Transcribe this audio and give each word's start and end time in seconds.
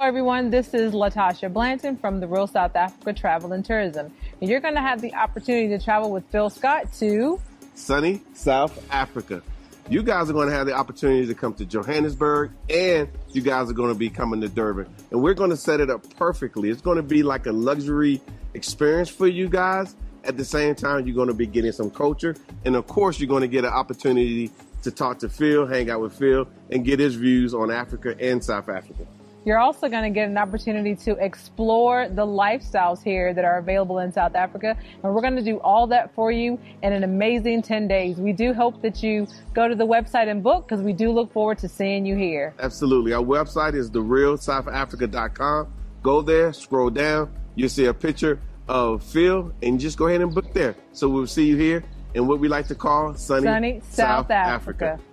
Hello 0.00 0.08
everyone, 0.08 0.48
this 0.48 0.72
is 0.72 0.94
Latasha 0.94 1.52
Blanton 1.52 1.94
from 1.94 2.20
the 2.20 2.26
Real 2.26 2.46
South 2.46 2.74
Africa 2.74 3.12
Travel 3.12 3.52
and 3.52 3.62
Tourism. 3.62 4.10
And 4.40 4.48
you're 4.48 4.60
going 4.60 4.72
to 4.72 4.80
have 4.80 5.02
the 5.02 5.12
opportunity 5.12 5.68
to 5.68 5.78
travel 5.78 6.10
with 6.10 6.24
Phil 6.32 6.48
Scott 6.48 6.90
to 7.00 7.38
sunny 7.74 8.22
South 8.32 8.82
Africa. 8.90 9.42
You 9.90 10.02
guys 10.02 10.30
are 10.30 10.32
going 10.32 10.48
to 10.48 10.54
have 10.54 10.66
the 10.66 10.72
opportunity 10.72 11.26
to 11.26 11.34
come 11.34 11.52
to 11.52 11.66
Johannesburg 11.66 12.52
and 12.70 13.10
you 13.28 13.42
guys 13.42 13.68
are 13.68 13.74
going 13.74 13.92
to 13.92 13.98
be 13.98 14.08
coming 14.08 14.40
to 14.40 14.48
Durban. 14.48 14.86
And 15.10 15.22
we're 15.22 15.34
going 15.34 15.50
to 15.50 15.56
set 15.58 15.80
it 15.80 15.90
up 15.90 16.02
perfectly. 16.16 16.70
It's 16.70 16.80
going 16.80 16.96
to 16.96 17.02
be 17.02 17.22
like 17.22 17.44
a 17.44 17.52
luxury 17.52 18.22
experience 18.54 19.10
for 19.10 19.26
you 19.26 19.50
guys. 19.50 19.94
At 20.24 20.38
the 20.38 20.46
same 20.46 20.76
time, 20.76 21.06
you're 21.06 21.14
going 21.14 21.28
to 21.28 21.34
be 21.34 21.46
getting 21.46 21.72
some 21.72 21.90
culture. 21.90 22.34
And 22.64 22.74
of 22.74 22.86
course, 22.86 23.20
you're 23.20 23.28
going 23.28 23.42
to 23.42 23.48
get 23.48 23.66
an 23.66 23.74
opportunity 23.74 24.50
to 24.82 24.90
talk 24.90 25.18
to 25.18 25.28
Phil, 25.28 25.66
hang 25.66 25.90
out 25.90 26.00
with 26.00 26.14
Phil, 26.14 26.48
and 26.70 26.86
get 26.86 27.00
his 27.00 27.16
views 27.16 27.52
on 27.52 27.70
Africa 27.70 28.16
and 28.18 28.42
South 28.42 28.70
Africa. 28.70 29.06
You're 29.44 29.58
also 29.58 29.88
going 29.88 30.02
to 30.02 30.10
get 30.10 30.28
an 30.28 30.36
opportunity 30.36 30.94
to 30.96 31.12
explore 31.12 32.08
the 32.08 32.26
lifestyles 32.26 33.02
here 33.02 33.32
that 33.32 33.44
are 33.44 33.58
available 33.58 34.00
in 34.00 34.12
South 34.12 34.34
Africa. 34.34 34.76
And 35.02 35.14
we're 35.14 35.22
going 35.22 35.36
to 35.36 35.42
do 35.42 35.58
all 35.60 35.86
that 35.88 36.14
for 36.14 36.30
you 36.30 36.58
in 36.82 36.92
an 36.92 37.04
amazing 37.04 37.62
10 37.62 37.88
days. 37.88 38.18
We 38.18 38.32
do 38.32 38.52
hope 38.52 38.82
that 38.82 39.02
you 39.02 39.26
go 39.54 39.66
to 39.66 39.74
the 39.74 39.86
website 39.86 40.28
and 40.28 40.42
book 40.42 40.68
because 40.68 40.82
we 40.82 40.92
do 40.92 41.10
look 41.10 41.32
forward 41.32 41.58
to 41.58 41.68
seeing 41.68 42.04
you 42.04 42.16
here. 42.16 42.54
Absolutely. 42.58 43.14
Our 43.14 43.22
website 43.22 43.74
is 43.74 43.90
therealsouthafrica.com. 43.90 45.72
Go 46.02 46.22
there, 46.22 46.52
scroll 46.52 46.90
down, 46.90 47.32
you'll 47.54 47.68
see 47.68 47.86
a 47.86 47.94
picture 47.94 48.40
of 48.68 49.02
Phil, 49.02 49.52
and 49.62 49.80
just 49.80 49.98
go 49.98 50.06
ahead 50.06 50.20
and 50.20 50.34
book 50.34 50.52
there. 50.52 50.74
So 50.92 51.08
we'll 51.08 51.26
see 51.26 51.46
you 51.46 51.56
here 51.56 51.84
in 52.14 52.26
what 52.26 52.40
we 52.40 52.48
like 52.48 52.66
to 52.68 52.74
call 52.74 53.14
sunny, 53.14 53.44
sunny 53.44 53.80
South, 53.80 54.26
South 54.26 54.30
Africa. 54.30 54.92
Africa. 54.92 55.09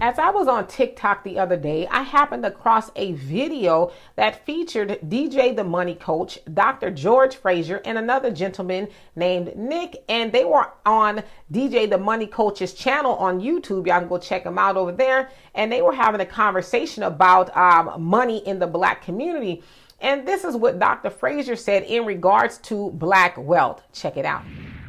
As 0.00 0.16
I 0.16 0.30
was 0.30 0.46
on 0.46 0.68
TikTok 0.68 1.24
the 1.24 1.40
other 1.40 1.56
day, 1.56 1.88
I 1.88 2.02
happened 2.02 2.46
across 2.46 2.92
a 2.94 3.12
video 3.14 3.90
that 4.14 4.46
featured 4.46 5.00
DJ 5.08 5.56
the 5.56 5.64
Money 5.64 5.96
Coach, 5.96 6.38
Dr. 6.54 6.92
George 6.92 7.34
Fraser, 7.34 7.82
and 7.84 7.98
another 7.98 8.30
gentleman 8.30 8.86
named 9.16 9.56
Nick. 9.56 10.04
And 10.08 10.30
they 10.30 10.44
were 10.44 10.70
on 10.86 11.24
DJ 11.52 11.90
the 11.90 11.98
Money 11.98 12.28
Coach's 12.28 12.74
channel 12.74 13.16
on 13.16 13.40
YouTube. 13.40 13.88
Y'all 13.88 13.98
can 13.98 14.08
go 14.08 14.18
check 14.18 14.44
them 14.44 14.56
out 14.56 14.76
over 14.76 14.92
there. 14.92 15.30
And 15.56 15.72
they 15.72 15.82
were 15.82 15.94
having 15.94 16.20
a 16.20 16.26
conversation 16.26 17.02
about 17.02 17.54
um, 17.56 18.00
money 18.00 18.38
in 18.46 18.60
the 18.60 18.68
black 18.68 19.02
community. 19.02 19.64
And 20.00 20.28
this 20.28 20.44
is 20.44 20.54
what 20.54 20.78
Dr. 20.78 21.10
Fraser 21.10 21.56
said 21.56 21.82
in 21.82 22.06
regards 22.06 22.58
to 22.58 22.92
black 22.92 23.36
wealth. 23.36 23.82
Check 23.92 24.16
it 24.16 24.24
out. 24.24 24.44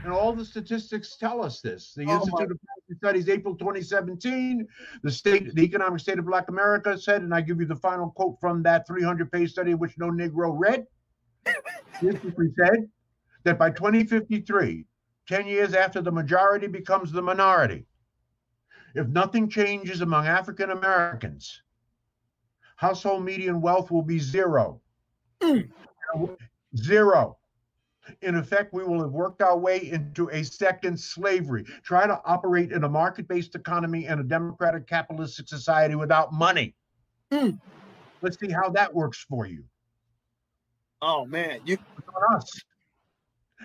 And 0.09 0.17
all 0.17 0.33
the 0.33 0.43
statistics 0.43 1.17
tell 1.17 1.43
us 1.43 1.61
this. 1.61 1.93
The 1.95 2.03
oh 2.07 2.15
Institute 2.15 2.49
of 2.49 2.57
Policy 2.65 2.97
Studies, 2.97 3.29
April 3.29 3.55
2017, 3.55 4.67
the 5.03 5.11
state, 5.11 5.53
the 5.53 5.61
economic 5.61 5.99
state 5.99 6.17
of 6.17 6.25
Black 6.25 6.49
America 6.49 6.97
said, 6.97 7.21
and 7.21 7.31
I 7.31 7.41
give 7.41 7.59
you 7.59 7.67
the 7.67 7.75
final 7.75 8.09
quote 8.09 8.39
from 8.41 8.63
that 8.63 8.87
300-page 8.87 9.51
study, 9.51 9.75
which 9.75 9.99
no 9.99 10.07
Negro 10.09 10.55
read. 10.57 10.87
Basically 12.01 12.47
said 12.57 12.89
that 13.43 13.59
by 13.59 13.69
2053, 13.69 14.83
10 15.27 15.45
years 15.45 15.75
after 15.75 16.01
the 16.01 16.11
majority 16.11 16.65
becomes 16.65 17.11
the 17.11 17.21
minority, 17.21 17.85
if 18.95 19.05
nothing 19.09 19.47
changes 19.47 20.01
among 20.01 20.25
African 20.25 20.71
Americans, 20.71 21.61
household 22.77 23.23
median 23.23 23.61
wealth 23.61 23.91
will 23.91 24.01
be 24.01 24.17
zero. 24.17 24.81
Mm. 25.39 25.69
Zero 26.75 27.37
in 28.21 28.35
effect, 28.35 28.73
we 28.73 28.83
will 28.83 29.01
have 29.01 29.11
worked 29.11 29.41
our 29.41 29.57
way 29.57 29.89
into 29.89 30.29
a 30.29 30.43
second 30.43 30.99
slavery, 30.99 31.65
try 31.83 32.07
to 32.07 32.21
operate 32.25 32.71
in 32.71 32.83
a 32.83 32.89
market 32.89 33.27
based 33.27 33.55
economy 33.55 34.07
and 34.07 34.19
a 34.19 34.23
democratic 34.23 34.87
capitalistic 34.87 35.47
society 35.47 35.95
without 35.95 36.33
money. 36.33 36.75
Mm. 37.31 37.59
Let's 38.21 38.39
see 38.39 38.51
how 38.51 38.69
that 38.69 38.93
works 38.93 39.25
for 39.29 39.45
you. 39.45 39.63
Oh, 41.01 41.25
man. 41.25 41.59
You 41.65 41.77
on 42.15 42.35
us. 42.35 42.59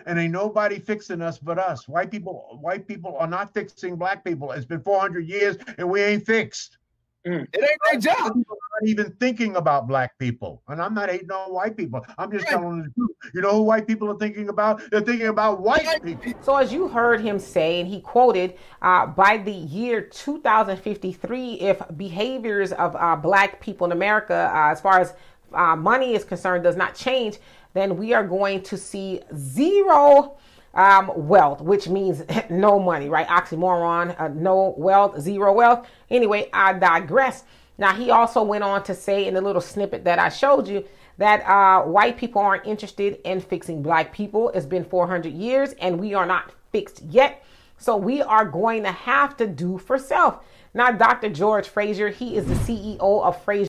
And 0.07 0.19
ain't 0.19 0.33
nobody 0.33 0.79
fixing 0.79 1.23
us 1.23 1.39
but 1.39 1.59
us. 1.59 1.89
White 1.89 2.11
people, 2.11 2.59
white 2.61 2.87
people 2.87 3.17
are 3.17 3.27
not 3.27 3.55
fixing 3.55 3.97
black 3.97 4.25
people. 4.25 4.53
It's 4.53 4.65
been 4.65 4.81
400 4.81 5.27
years 5.27 5.57
and 5.79 5.89
we 5.89 6.03
ain't 6.03 6.27
fixed. 6.27 6.79
Mm. 7.27 7.47
It 7.53 7.63
ain't 7.63 8.03
their 8.03 8.15
job. 8.15 8.33
People 8.81 8.89
are 8.91 8.97
not 8.97 9.05
even 9.05 9.17
thinking 9.19 9.57
about 9.57 9.87
black 9.87 10.19
people. 10.19 10.63
And 10.69 10.81
I'm 10.81 10.95
not 10.95 11.11
hating 11.11 11.31
on 11.31 11.53
white 11.53 11.77
people. 11.77 12.05
I'm 12.19 12.31
just 12.31 12.45
right. 12.47 12.53
telling 12.53 12.83
the 12.83 12.91
truth. 12.91 13.11
You 13.35 13.41
know 13.43 13.53
who 13.53 13.63
white 13.63 13.87
people 13.87 14.11
are 14.11 14.19
thinking 14.19 14.49
about? 14.49 14.83
They're 14.91 15.01
thinking 15.01 15.29
about 15.29 15.61
white 15.61 16.03
people. 16.03 16.33
So, 16.43 16.57
as 16.57 16.73
you 16.73 16.89
heard 16.89 17.21
him 17.21 17.39
say, 17.39 17.81
and 17.81 17.89
he 17.89 18.01
quoted, 18.01 18.57
uh, 18.83 19.07
by 19.07 19.39
the 19.39 19.53
year 19.53 20.01
2053, 20.03 21.55
if 21.61 21.83
behaviors 21.97 22.73
of 22.73 22.97
uh, 22.97 23.17
black 23.17 23.61
people 23.61 23.87
in 23.87 23.93
America, 23.93 24.51
uh, 24.55 24.71
as 24.71 24.81
far 24.81 25.01
as 25.01 25.15
uh, 25.53 25.77
money 25.77 26.15
is 26.15 26.25
concerned, 26.25 26.65
does 26.65 26.77
not 26.77 26.95
change, 26.95 27.39
then 27.75 27.97
we 27.97 28.15
are 28.15 28.27
going 28.27 28.63
to 28.63 28.77
see 28.77 29.21
zero 29.37 30.37
um, 30.75 31.11
wealth, 31.15 31.61
which 31.61 31.89
means 31.89 32.23
no 32.51 32.79
money, 32.79 33.09
right? 33.09 33.27
Oxymoron, 33.29 34.19
uh, 34.21 34.29
no 34.29 34.75
wealth, 34.77 35.21
zero 35.21 35.53
wealth. 35.53 35.87
Anyway, 36.11 36.49
I 36.53 36.75
digress. 36.75 37.45
Now, 37.79 37.95
he 37.95 38.11
also 38.11 38.43
went 38.43 38.65
on 38.65 38.83
to 38.85 38.95
say 38.95 39.27
in 39.27 39.35
the 39.35 39.41
little 39.41 39.63
snippet 39.63 40.05
that 40.05 40.19
I 40.19 40.29
showed 40.29 40.69
you 40.69 40.85
that 41.19 41.43
uh, 41.49 41.83
white 41.85 42.17
people 42.17 42.41
aren't 42.41 42.67
interested 42.67 43.21
in 43.25 43.41
fixing 43.41 43.83
black 43.83 44.13
people. 44.13 44.51
It's 44.51 44.67
been 44.67 44.85
400 44.85 45.33
years 45.33 45.73
and 45.75 45.99
we 46.01 46.15
are 46.15 46.27
not 46.27 46.53
fixed 46.73 47.03
yet. 47.03 47.45
So 47.79 47.97
we 47.97 48.23
are 48.23 48.45
going 48.45 48.83
to 48.85 48.93
have 48.93 49.37
to 49.39 49.47
do 49.47 49.79
for 49.79 49.99
self. 49.99 50.45
Now, 50.73 50.91
Dr. 50.91 51.31
George 51.31 51.69
Fraser, 51.69 52.09
he 52.09 52.37
is 52.37 52.47
the 52.47 52.55
CEO 52.55 52.99
of 53.01 53.41
Fraser. 53.45 53.63